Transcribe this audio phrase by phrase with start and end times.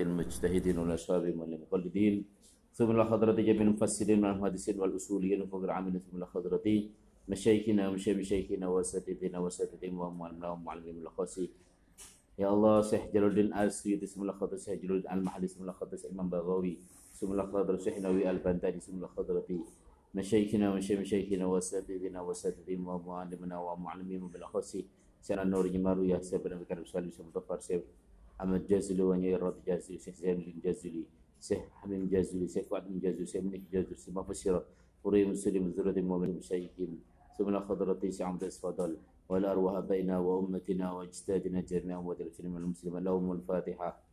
[0.00, 2.24] المجتهدين والأصحاب والمقلدين.
[2.72, 6.00] ثم إلى حضرة جميع المفسرين من المحدثين والأصوليين وفوق العاملين.
[6.00, 6.66] ثم إلى حضرة
[7.28, 11.50] مشايخنا ومشايخ مشايخنا وأساتذتنا وأساتذتنا ومعلمنا ومعلمين الأخاصي
[12.38, 15.46] يا الله شيخ جلال الدين آل سيدي ثم إلى حضرة شيخ جلال الدين المحلي.
[15.48, 16.78] ثم إلى حضرة الإمام بغوي
[17.18, 19.48] ثم إلى حضرة شيخ نووي البنداني ثم إلى حضرة
[20.14, 24.86] مشايخنا ومشايخ مشايخنا وأساتذتنا وأساتذتنا ومعلمنا ومعلمين بالأخاصي
[25.22, 27.82] سنة النور جمارو يا سيدنا بكر سالم سمطفر سيف
[28.40, 31.04] احمد جازلي وني الرد جازلي شيخ زين جازلي
[31.40, 34.64] شيخ حميم جازلي شيخ وعد جازلي شيخ منك جازلي ما فشر
[35.04, 36.98] وريم مسلم ذرة المؤمن مشيهم
[37.38, 38.96] ثم خضرتي شعم اسفضل
[39.28, 44.05] والأرواح بينا وأمتنا وأجدادنا جميعا وذكر المسلم لهم الفاتحة.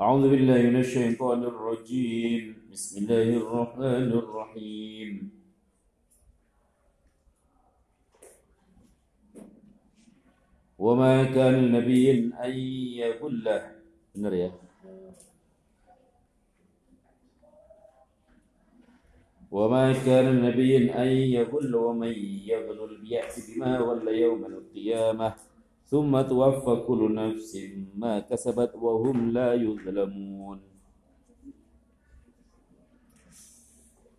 [0.00, 2.42] أعوذ بالله من الشيطان الرجيم.
[2.72, 5.30] بسم الله الرحمن الرحيم.
[10.78, 12.52] وما كان لنبي أن
[14.14, 14.50] benar ya
[19.54, 21.06] وما كان لنبي أن
[21.38, 22.14] يغل ومن
[22.50, 25.53] يغل بيأت بما غل يوم القيامة.
[25.89, 27.51] ثم توفى كل نفس
[27.97, 30.59] ما كسبت وهم لا يظلمون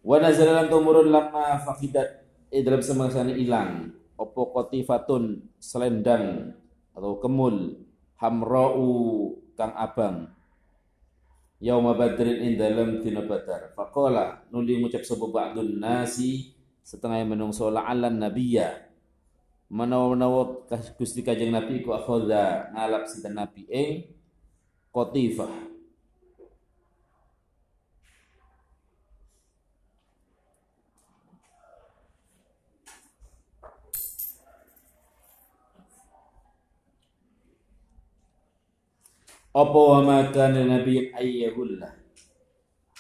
[0.03, 6.56] ونزل lan tumurun lama fakidat eh, dalam semangsa hilang opo kotifatun selendang
[6.91, 7.78] atau kemul
[8.19, 8.89] hamra'u
[9.55, 10.27] kang abang
[11.62, 18.19] yauma badrin in dalam dina badar faqala nuli ngucap sapa ba'dun nasi setengah menungso la'alan
[18.19, 18.84] nabiyya
[19.69, 23.66] menawa-menawa Gusti Kanjeng Nabi ku akhadha ngalap sinten Nabi?
[23.69, 24.05] Ing
[24.94, 25.75] qatifah
[39.55, 41.95] apa wa ma kana nabiyyin ayyahulla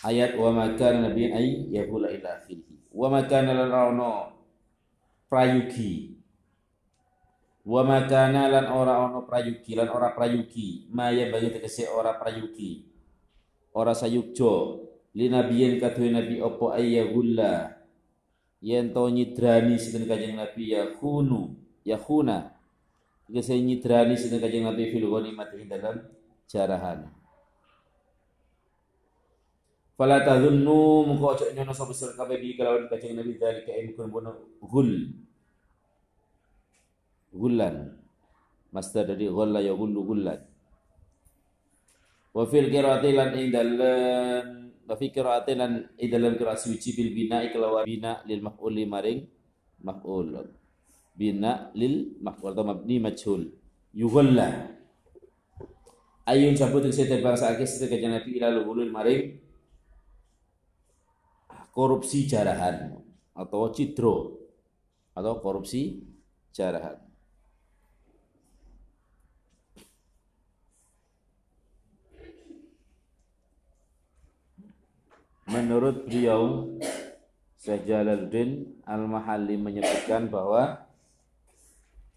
[0.07, 3.99] ayat wa ma kana nabiyyin ayyahulla ila akhirih wa ma kana lan
[5.27, 6.15] prayugi
[7.65, 10.85] wa ma kana lan ora ono prayugi lan ora prayugi.
[10.93, 12.85] Maya bagi tegese ora prayugi.
[13.75, 14.53] Ora sayukjo
[15.17, 17.73] li nabiyin kadhe nabi apa ayyahulla
[18.61, 20.77] yen to nyidrani sinten kanjeng nabi?
[20.77, 22.53] Ya khunu ya khuna.
[23.25, 24.93] Tegese nyidrani sinten kanjeng nabi?
[24.93, 26.05] Fil ghanimah dalam
[26.45, 27.09] jarahan.
[29.95, 34.11] Fala tadhunnu muka ojo nyono sapa sira kabeh bi kelawan kajeng Nabi dzalika in kun
[34.11, 34.91] bono gul.
[37.35, 37.91] Gulan.
[38.71, 40.39] Masdar dari ghalla ya gullu gullan.
[42.35, 44.45] Wa fil qiraati lan ing dalem
[44.87, 49.19] wa fi qiraati lan dalem qiraat suci bil bina kelawan bina lil maf'ul maring
[49.83, 50.31] maf'ul.
[51.15, 53.47] Bina lil maf'ul atau mabni majhul.
[53.95, 54.75] Yughalla
[56.27, 59.39] ayun sabut saya bangsa akeh sedaya kanjeng Nabi ila luhulul maring
[61.69, 62.97] korupsi jarahan
[63.31, 64.35] atau cidro
[65.13, 66.01] atau korupsi
[66.51, 67.04] jarahan.
[75.45, 76.73] Menurut beliau
[77.61, 80.89] Syekh Jalaluddin Al-Mahalli menyebutkan bahwa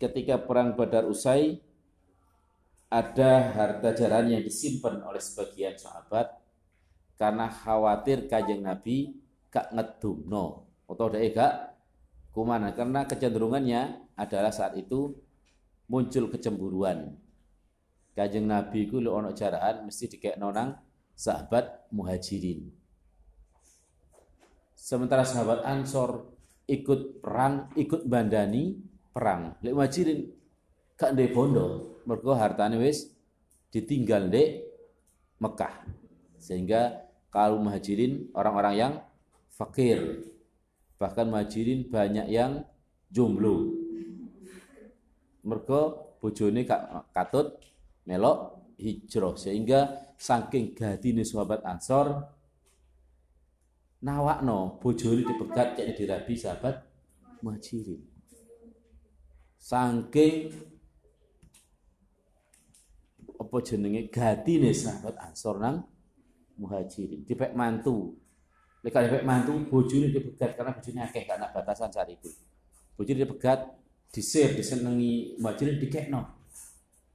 [0.00, 1.61] ketika perang Badar usai
[2.88, 6.41] ada harta jarahan yang disimpan oleh sebagian sahabat
[7.21, 9.12] karena khawatir kajeng Nabi
[9.53, 10.65] gak ngedumno.
[10.88, 11.55] Atau ada gak
[12.33, 15.12] kumana karena kecenderungannya adalah saat itu
[15.84, 17.12] muncul kecemburuan.
[18.17, 20.81] Kajeng Nabi ku lu ono jarahan mesti dikek nonang
[21.12, 22.78] sahabat muhajirin
[24.78, 26.31] sementara sahabat Ansor
[26.71, 28.78] ikut perang ikut bandani
[29.11, 30.31] perang lek muhajirin
[30.94, 33.11] gak ndek bondo mergo hartane wis
[33.69, 34.65] ditinggal di
[35.38, 35.75] Mekah.
[36.38, 38.93] Sehingga kaum muhajirin orang-orang yang
[39.52, 40.26] fakir.
[40.99, 42.67] Bahkan muhajirin banyak yang
[43.12, 43.70] jomblo.
[45.47, 46.67] Mergo bojone
[47.14, 47.62] katut
[48.02, 49.81] melok hijrah sehingga
[50.19, 52.26] saking gadine sahabat Ansor
[53.99, 56.87] nawakno bojone dipegat cek dirabi sahabat
[57.43, 57.99] muhajirin.
[59.59, 60.55] Saking
[63.39, 64.06] apa jenenge?
[64.11, 65.83] Gatine sahabat Ansor nang
[66.59, 67.23] Muhajirin.
[67.23, 68.19] Dipek mantu.
[68.83, 72.31] Lek dipek mantu bojone dipegat karena bojone akeh karena batasan saat itu
[72.95, 73.67] bojone dipegat
[74.11, 76.23] disir disenengi Muhajirin dikekno.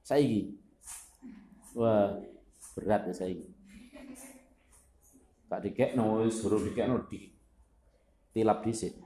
[0.04, 0.52] Saiki.
[1.74, 2.20] Wah
[2.76, 3.53] berat ya saiki
[5.54, 7.30] tak dikekno wis suruh dikekno di
[8.34, 8.98] tilap dhisik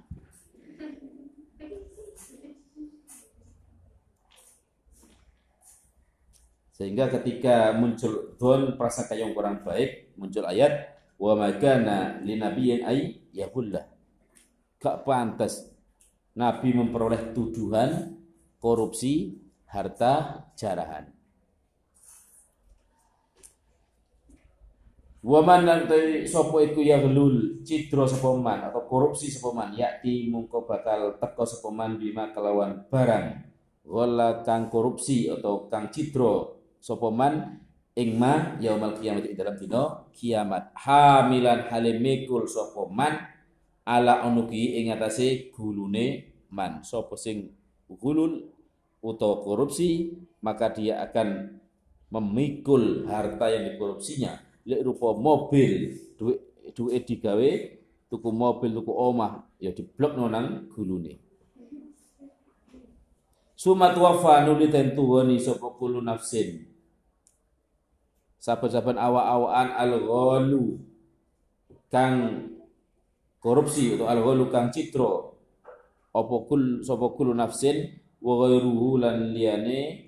[6.73, 13.83] Sehingga ketika muncul don prasangka yang kurang baik, muncul ayat wa makana linabiyyin ay yahullah.
[14.79, 15.75] Gak pantas
[16.39, 18.15] Nabi memperoleh tuduhan
[18.63, 21.18] korupsi harta jarahan.
[25.19, 31.43] Waman nanti sopo iku ya gelul cidro sepoman atau korupsi sepoman yakti mungko bakal teko
[31.43, 33.27] sepoman bima kelawan barang.
[33.83, 37.59] Wala kang korupsi atau kang cidro sopoman
[37.99, 40.71] ingma yaumal kiamat ing dalam dino kiamat.
[40.87, 43.19] Hamilan halimikul sopoman
[43.91, 46.87] ala onuki ing atase gulune man.
[46.87, 47.51] Sopo sing
[47.91, 48.55] gulul
[49.03, 50.15] atau korupsi
[50.47, 51.59] maka dia akan
[52.15, 56.45] memikul harta yang dikorupsinya lek rupa mobil duit
[56.77, 57.51] duit digawe
[58.13, 61.17] tuku mobil tuku omah ya diblok nonang gulune.
[63.59, 66.69] Sumat wafa nuli tentuhoni sapa kulu nafsin.
[68.39, 70.79] Saben-saben awa-awaan al-ghalu
[71.91, 72.47] kang
[73.43, 75.35] korupsi atau al-ghalu kang citro
[76.15, 80.07] apa kul sapa kulu nafsin wa lan liyane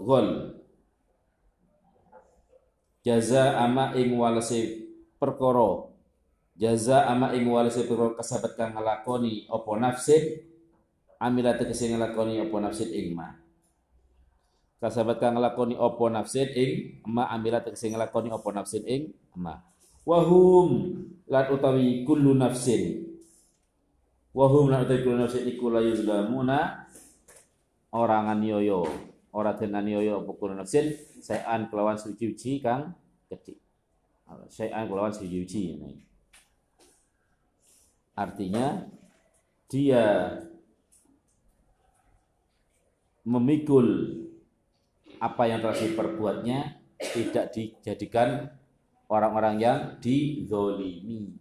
[0.00, 0.28] ghal
[3.02, 4.86] jaza ama ing walase
[5.18, 5.90] perkara.
[6.58, 10.22] Jaza ama ing walase perkara kasabat kang nglakoni apa nafsin
[11.18, 13.34] amilat tegese nglakoni apa nafsin ing ma.
[14.82, 16.70] Kasabat kang nglakoni apa nafsin ing
[17.06, 19.02] ma amilat tegese nglakoni apa nafsin ing
[19.34, 19.58] ma.
[20.06, 23.10] Wahum lan utawi kullu nafsin.
[24.34, 26.58] Wahum lan utawi kullu nafsin iku la yuzlamuna
[27.92, 30.92] orang aniyoyo ora den aniyoyo apa kullu nafsin
[31.24, 32.92] sayan kelawan suci-suci kang
[33.32, 33.56] kecil
[34.52, 35.80] sayan kelawan suci-suci
[38.12, 38.84] artinya
[39.72, 40.36] dia
[43.24, 44.18] memikul
[45.22, 48.50] apa yang telah diperbuatnya tidak dijadikan
[49.06, 51.36] orang-orang yang dizolimi.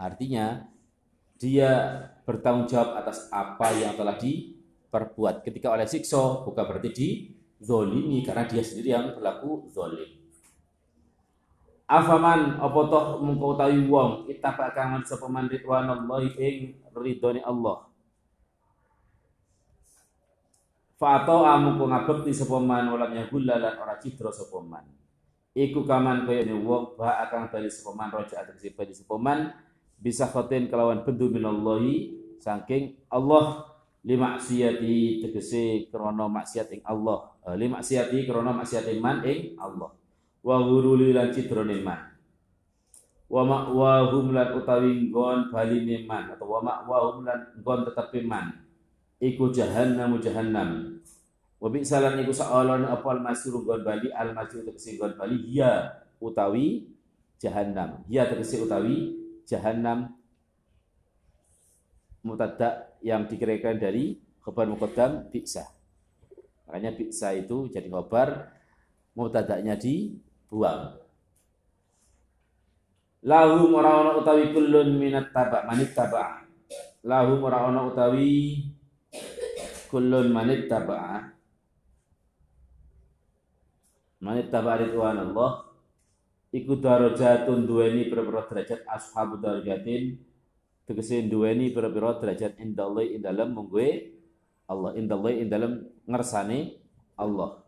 [0.00, 0.66] Artinya
[1.36, 4.16] dia bertanggung jawab atas apa yang telah
[4.90, 5.46] diperbuat.
[5.46, 6.90] Ketika oleh sikso bukan berarti
[7.62, 10.18] dizolimi karena dia sendiri yang berlaku zolim.
[11.86, 16.54] Afaman apa toh mengkau tahu wong kita pakangan sapa man ridwanallahi ing
[16.94, 17.90] ridhoni Allah
[20.94, 24.84] Fato amu ku ngabekti sapa man walam yahulla lan ora citra sapa man.
[25.50, 29.50] Iku kaman kaya ne wong ba akan bali sapa man roja ategese bali sapa man
[29.96, 33.69] bisa khotin kelawan bendu minallahi saking Allah
[34.00, 37.36] lima maksiati tegese krana maksiat ing Allah.
[37.44, 39.92] Eh, lima maksiati krana maksiat man ing Allah.
[40.40, 42.10] Wa ghuruli lan citrone man.
[43.30, 48.70] Wa ma'wahum lan utawi nggon bali man atau wa ma'wahum lan nggon tetepi man
[49.20, 50.98] iku jahannam jahannam
[51.60, 56.88] wa salan iku sa'alon apal masur gon bali al masur tegese gon bali ya utawi
[57.36, 59.12] jahannam ya tegese utawi
[59.44, 60.08] jahannam
[62.20, 65.64] mutada yang dikirakan dari khabar muqaddam bisa
[66.70, 68.54] makanya bisa itu jadi khabar
[69.18, 70.96] mutadaknya dibuang.
[73.26, 76.46] Lahum ora utawi kullun minat taba manit taba
[77.04, 78.64] lahum ora utawi
[79.90, 81.34] kullun manit taba'a
[84.22, 85.66] manit taba'a ridwan Allah.
[86.50, 90.18] Iku darajatun duweni pira-pira derajat ashabu darajatin
[90.90, 94.18] tegese duweni pira-pira derajat indallah ing dalem mungguwe
[94.66, 96.82] Allah indallah ing dalem ngersane
[97.14, 97.62] Allah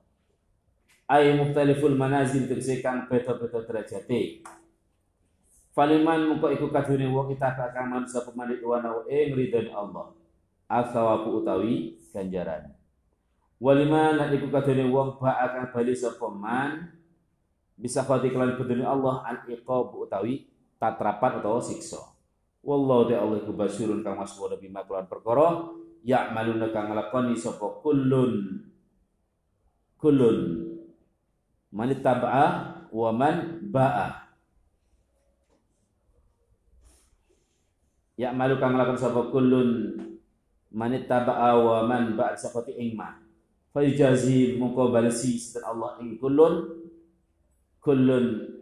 [1.06, 4.42] ay mukhtaliful manazil tegese kang beda-beda derajate
[5.72, 10.12] Faliman muka iku kadune wong kita kang manungsa pemanit wana ing ridho Allah
[10.68, 12.76] asawabu utawi ganjaran.
[13.56, 16.92] Walima nak iku kadene wong ba akan bali sapa man
[17.72, 20.44] bisa khati bedene Allah an iqab utawi
[20.76, 22.11] tatrapan utawa siksa.
[22.62, 25.66] Wallahu ta'ala iku basyirun kang maswara bima kelan perkara
[26.06, 28.62] ya'maluna kang nglakoni sapa kullun.
[29.98, 30.38] Kullun.
[31.74, 32.46] Man taba'a
[32.94, 34.30] wa man ba'a.
[38.14, 39.70] Ya'malu kang nglakoni sapa kullun.
[40.70, 43.18] Manit taba'a wa man ba'd safati ing ma.
[43.74, 46.62] Fa yujazi muka balasi setan Allah ing kullun.
[47.82, 48.54] Kullun.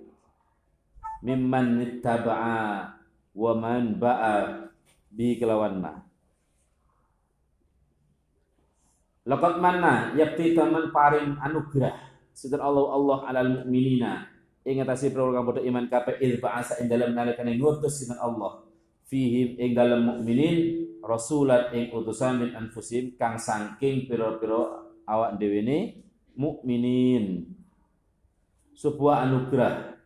[1.21, 3.00] Mimman nittaba'a
[3.35, 4.67] wa man ba'a
[5.11, 5.93] bi kelawan ma.
[9.29, 11.95] Laqad manna yakti taman paring anugerah.
[12.35, 14.27] Sedan Allah Allah alal mu'minina.
[14.65, 18.65] Ing ngatasi para kang iman kabeh il ba'asa ing dalem nalikane ngutus sinten Allah.
[19.09, 25.79] Fihim ing dalem mukminin rasulan ing utusan min anfusim kang saking pira-pira awak dhewe ne
[26.37, 27.49] mukminin
[28.77, 30.00] sebuah anugerah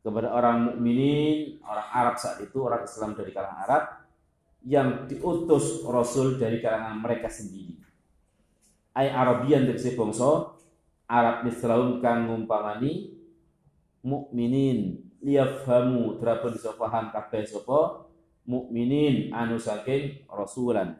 [0.00, 3.82] kepada orang mukminin, orang Arab saat itu, orang Islam dari kalangan Arab
[4.66, 7.78] yang diutus Rasul dari kalangan mereka sendiri.
[8.94, 10.58] Ay Arabian dari bangsa
[11.08, 13.14] Arab Islam kang ngumpamani
[14.04, 17.46] mukminin liyafhamu terapun bisa paham kabeh
[18.48, 20.96] mukminin anu saking rasulan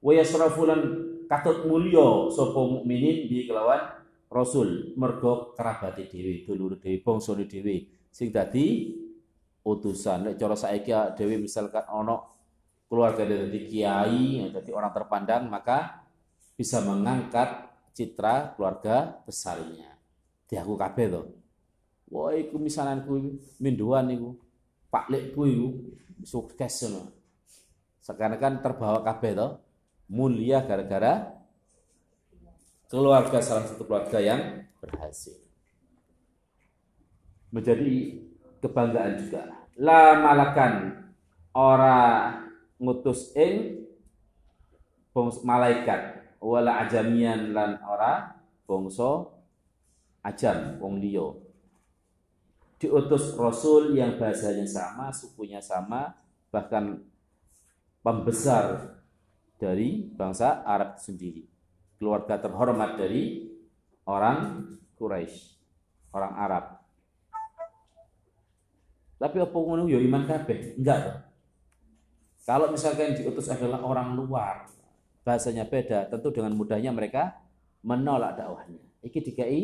[0.00, 0.80] wa yasrafulan
[1.28, 3.99] katut mulya sapa mukminin di kelawan
[4.30, 8.94] rasul mergo kerabate dhewe dulur dhewe bangsane dhewe sing dadi
[9.66, 10.30] utusan.
[10.30, 12.22] Nek cara saiki dhewe misalkan ana
[12.86, 16.06] keluarga dari kiai jadi orang terpandang maka
[16.54, 19.98] bisa mengangkat citra keluarga besarnya.
[20.46, 21.22] Diaku kabeh to.
[22.10, 24.34] Wah iku misalanku minduan iku.
[24.90, 25.68] Pak lekku iku
[26.26, 27.14] sukses ngono.
[28.02, 29.48] Sekarang kan terbawa kabeh to.
[30.10, 31.39] Mulia gara-gara
[32.90, 35.38] keluarga salah satu keluarga yang berhasil.
[37.54, 38.18] Menjadi
[38.58, 39.46] kebanggaan juga.
[39.78, 41.06] La malakan
[41.54, 42.34] ora
[42.82, 43.86] ngutus ing
[45.46, 48.34] malaikat wala ajamian lan ora
[48.66, 49.30] bangsa
[50.26, 51.30] ajam wong liya.
[52.80, 56.16] Diutus rasul yang bahasanya sama, sukunya sama,
[56.48, 57.04] bahkan
[58.00, 58.96] pembesar
[59.60, 61.49] dari bangsa Arab sendiri
[62.00, 63.52] keluarga terhormat dari
[64.08, 64.64] orang
[64.96, 65.36] Quraisy,
[66.16, 66.64] orang Arab.
[69.20, 70.80] Tapi apa ngono ya iman kabeh?
[70.80, 71.28] Enggak.
[72.48, 74.64] Kalau misalkan diutus adalah orang luar,
[75.20, 77.36] bahasanya beda, tentu dengan mudahnya mereka
[77.84, 78.80] menolak dakwahnya.
[79.04, 79.60] Iki dikai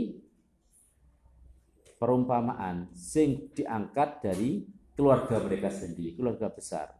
[1.97, 6.93] perumpamaan sing diangkat dari keluarga mereka sendiri, keluarga besar.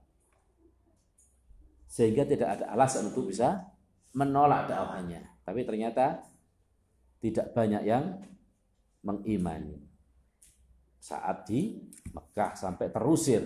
[1.85, 3.76] Sehingga tidak ada alasan untuk bisa
[4.17, 5.21] menolak dakwahnya.
[5.45, 6.25] Tapi ternyata
[7.21, 8.17] tidak banyak yang
[9.05, 9.77] mengimani.
[10.97, 11.77] Saat di
[12.11, 13.45] Mekah sampai terusir.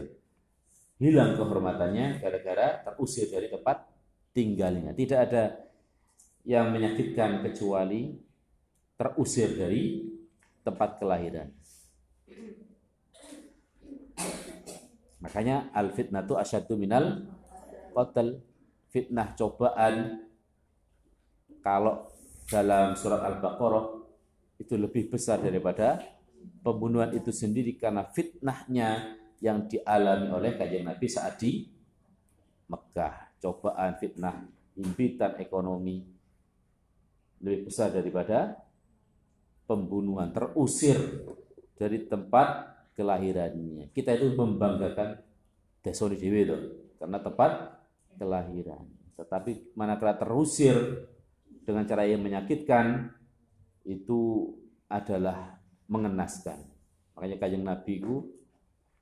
[1.00, 3.88] Hilang kehormatannya gara-gara terusir dari tempat
[4.30, 4.94] tinggalnya.
[4.94, 5.58] Tidak ada
[6.46, 8.14] yang menyakitkan kecuali
[8.94, 10.06] terusir dari
[10.60, 11.48] tempat kelahiran.
[15.20, 17.26] Makanya al fitnatu asyadu minal
[17.92, 18.40] qatl.
[18.90, 20.29] Fitnah cobaan
[21.62, 22.10] kalau
[22.50, 23.86] dalam surat Al-Baqarah
[24.60, 26.02] itu lebih besar daripada
[26.60, 31.64] pembunuhan itu sendiri karena fitnahnya yang dialami oleh kajian Nabi saat di
[32.68, 33.32] Mekah.
[33.40, 34.36] Cobaan fitnah,
[34.76, 36.04] impitan ekonomi
[37.40, 38.52] lebih besar daripada
[39.64, 41.24] pembunuhan, terusir
[41.72, 43.88] dari tempat kelahirannya.
[43.96, 45.24] Kita itu membanggakan
[45.80, 46.56] Desoni Dewi itu
[47.00, 47.80] karena tempat
[48.20, 48.84] kelahiran.
[49.16, 50.76] Tetapi manakala terusir
[51.70, 53.14] dengan cara yang menyakitkan
[53.86, 54.50] itu
[54.90, 56.58] adalah mengenaskan.
[57.14, 58.26] Makanya kajang Nabi itu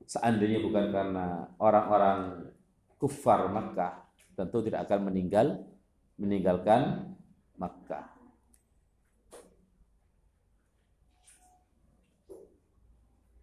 [0.04, 2.52] seandainya bukan karena orang-orang
[3.00, 4.04] kufar Makkah
[4.36, 5.64] tentu tidak akan meninggal
[6.20, 7.08] meninggalkan
[7.56, 8.12] Makkah.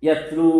[0.06, 0.54] Yatlu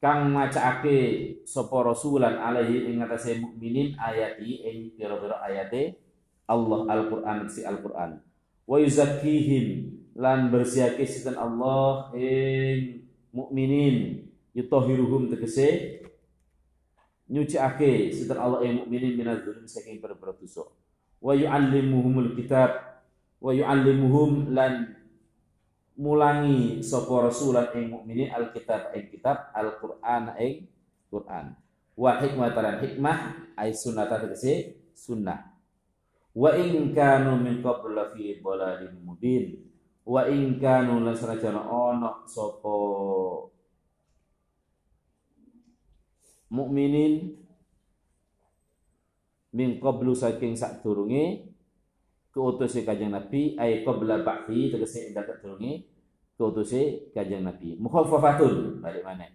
[0.00, 0.98] kang macaake
[1.44, 6.00] sapa rasulan alaihi ing ngatasé mukminin ayati ing pira-pira ayate
[6.48, 8.18] Allah Al-Qur'an si Al-Qur'an.
[8.64, 14.26] Wa yuzakkihim lan bersihake sinten Allah ing mukminin.
[14.50, 16.00] Yutahhiruhum tegese
[17.30, 20.64] nyuciake sinten Allah ing mukminin minal dzulum saking pira-pira dosa.
[21.20, 23.04] Wa yu'allimuhumul kitab
[23.38, 24.96] wa yu'allimuhum lan
[26.00, 30.64] mulangi sapa rasulan ing mukminin alkitab ing kitab alquran ing
[31.12, 31.52] Quran.
[31.92, 33.18] Wa hikmah lan hikmah
[33.60, 35.52] ay sunnata tegese sunnah.
[36.32, 39.60] Wa in kanu min qabla fi dhalalin mubin.
[40.08, 42.72] Wa in kanu lan sarajana ana sapa
[46.48, 47.36] mukminin
[49.52, 51.52] min qablu saking sadurunge
[52.30, 55.89] keutus kanjeng Nabi ay qabla ba'thi tegese ing sadurunge
[56.40, 57.76] keutusi kanjeng Nabi.
[57.76, 59.28] Mukhaffafatun balik mana?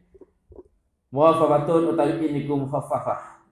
[1.14, 3.46] Mukhaffafatun utawi ini ku mukhaffafah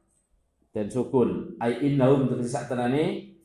[0.74, 1.54] dan sukun.
[1.62, 3.38] Ai innahum tegese sak tenane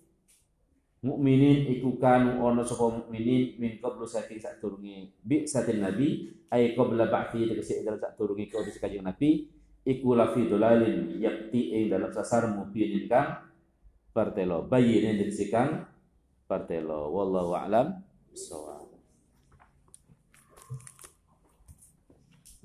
[1.05, 7.07] mukminin iku kanu sapa mukminin min qablu saking sak turungi bi satin nabi ai qabla
[7.07, 9.47] ba'thi tegese dalam sak turungi keutusi kanjeng Nabi
[9.87, 13.47] iku lafi dolalin yakti ing dalam sasar mubinin kang
[14.11, 15.71] pertelo bayin yang kang
[16.49, 18.01] partelo wallahu a'lam
[18.33, 18.78] bissawab